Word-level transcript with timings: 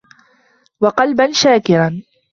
وَقَلْبًا 0.81 1.31
شَاكِرًا 1.31 2.01